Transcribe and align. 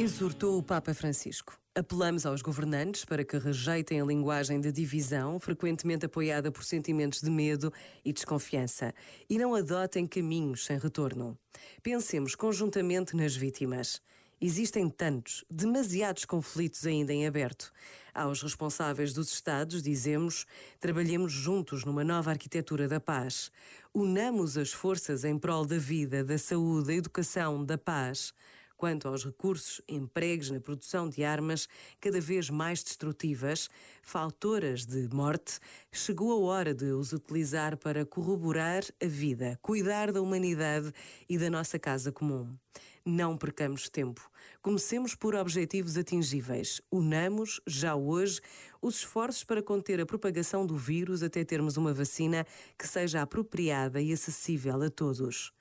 Exortou 0.00 0.56
o 0.56 0.62
Papa 0.62 0.94
Francisco. 0.94 1.60
Apelamos 1.74 2.24
aos 2.24 2.40
governantes 2.40 3.04
para 3.04 3.22
que 3.22 3.36
rejeitem 3.36 4.00
a 4.00 4.04
linguagem 4.06 4.58
de 4.58 4.72
divisão, 4.72 5.38
frequentemente 5.38 6.06
apoiada 6.06 6.50
por 6.50 6.64
sentimentos 6.64 7.20
de 7.20 7.28
medo 7.28 7.70
e 8.02 8.10
desconfiança, 8.10 8.94
e 9.28 9.36
não 9.36 9.54
adotem 9.54 10.06
caminhos 10.06 10.64
sem 10.64 10.78
retorno. 10.78 11.38
Pensemos 11.82 12.34
conjuntamente 12.34 13.14
nas 13.14 13.36
vítimas. 13.36 14.00
Existem 14.40 14.88
tantos, 14.88 15.44
demasiados 15.50 16.24
conflitos 16.24 16.86
ainda 16.86 17.12
em 17.12 17.26
aberto. 17.26 17.70
Aos 18.14 18.42
responsáveis 18.42 19.12
dos 19.12 19.30
Estados, 19.30 19.82
dizemos, 19.82 20.46
trabalhemos 20.80 21.30
juntos 21.30 21.84
numa 21.84 22.02
nova 22.02 22.30
arquitetura 22.30 22.88
da 22.88 23.00
paz. 23.00 23.52
Unamos 23.92 24.56
as 24.56 24.72
forças 24.72 25.24
em 25.24 25.38
prol 25.38 25.66
da 25.66 25.76
vida, 25.76 26.24
da 26.24 26.38
saúde, 26.38 26.86
da 26.86 26.94
educação, 26.94 27.62
da 27.62 27.76
paz. 27.76 28.32
Quanto 28.80 29.08
aos 29.08 29.26
recursos 29.26 29.82
empregos 29.86 30.50
na 30.50 30.58
produção 30.58 31.06
de 31.06 31.22
armas 31.22 31.68
cada 32.00 32.18
vez 32.18 32.48
mais 32.48 32.82
destrutivas, 32.82 33.68
faltoras 34.02 34.86
de 34.86 35.06
morte, 35.14 35.60
chegou 35.92 36.32
a 36.32 36.50
hora 36.50 36.72
de 36.72 36.86
os 36.86 37.12
utilizar 37.12 37.76
para 37.76 38.06
corroborar 38.06 38.82
a 38.98 39.06
vida, 39.06 39.58
cuidar 39.60 40.10
da 40.10 40.22
humanidade 40.22 40.94
e 41.28 41.36
da 41.36 41.50
nossa 41.50 41.78
casa 41.78 42.10
comum. 42.10 42.56
Não 43.04 43.36
percamos 43.36 43.86
tempo. 43.90 44.30
Comecemos 44.62 45.14
por 45.14 45.34
objetivos 45.34 45.98
atingíveis. 45.98 46.80
Unamos, 46.90 47.60
já 47.66 47.94
hoje, 47.94 48.40
os 48.80 49.00
esforços 49.00 49.44
para 49.44 49.62
conter 49.62 50.00
a 50.00 50.06
propagação 50.06 50.64
do 50.64 50.78
vírus 50.78 51.22
até 51.22 51.44
termos 51.44 51.76
uma 51.76 51.92
vacina 51.92 52.46
que 52.78 52.88
seja 52.88 53.20
apropriada 53.20 54.00
e 54.00 54.10
acessível 54.10 54.80
a 54.80 54.88
todos. 54.88 55.52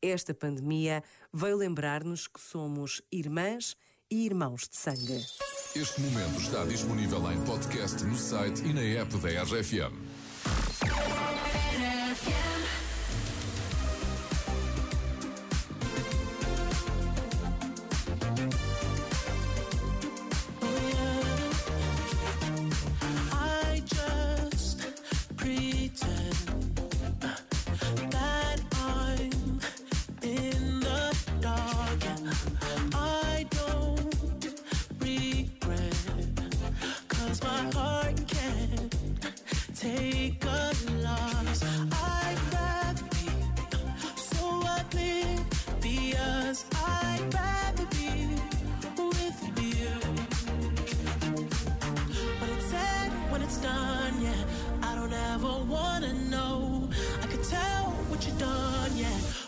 Esta 0.00 0.32
pandemia 0.32 1.02
veio 1.32 1.56
lembrar-nos 1.56 2.28
que 2.28 2.40
somos 2.40 3.02
irmãs 3.10 3.76
e 4.08 4.24
irmãos 4.24 4.68
de 4.68 4.76
sangue. 4.76 5.24
Este 5.74 6.00
momento 6.00 6.40
está 6.40 6.64
disponível 6.64 7.30
em 7.32 7.44
podcast 7.44 8.04
no 8.04 8.16
site 8.16 8.62
e 8.64 8.72
na 8.72 8.80
app 8.80 9.16
da 9.18 9.42
RFM. 9.42 10.07
I 32.94 33.46
don't 33.50 33.68
my 37.42 37.70
heart 37.72 38.16
can't 38.26 38.94
take 39.74 40.44
a 40.44 40.72
loss. 41.02 41.62
I'd 41.92 42.40
rather 42.52 43.04
be 43.16 43.28
so 44.16 44.44
oblivious. 44.78 46.64
I'd 46.74 47.24
rather 47.34 47.86
be 47.96 48.10
with 48.96 49.40
you. 49.64 49.90
When 52.40 52.50
it's 52.50 52.66
said, 52.66 53.10
when 53.30 53.42
it's 53.42 53.58
done, 53.58 54.14
yeah, 54.22 54.88
I 54.88 54.94
don't 54.94 55.12
ever 55.32 55.54
wanna 55.74 56.12
know. 56.30 56.88
I 57.22 57.26
tell 57.56 57.84
what 58.10 58.24
you've 58.26 58.38
done, 58.38 58.96
yeah 58.96 59.47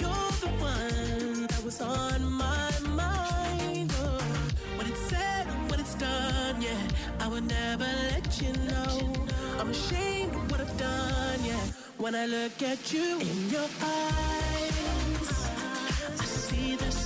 You're 0.00 0.32
the 0.44 0.50
one 0.60 1.46
that 1.46 1.62
was 1.64 1.80
on 1.80 2.22
my 2.24 2.70
mind, 2.90 3.92
oh, 3.98 4.18
when 4.76 4.86
it's 4.86 5.00
said 5.10 5.46
when 5.70 5.80
it's 5.80 5.94
done, 5.94 6.60
yeah, 6.60 6.80
I 7.20 7.28
would 7.28 7.46
never 7.46 7.84
let 7.84 8.40
you 8.40 8.52
know. 8.70 9.12
I'm 9.58 9.70
ashamed 9.70 10.34
of 10.34 10.50
what 10.50 10.60
I've 10.60 10.76
done, 10.78 11.44
yeah. 11.44 11.64
When 11.98 12.14
I 12.14 12.26
look 12.26 12.62
at 12.62 12.92
you 12.92 13.18
in 13.20 13.50
your 13.50 13.68
eyes, 13.82 15.48
I 16.20 16.24
see 16.24 16.76
there's 16.76 17.05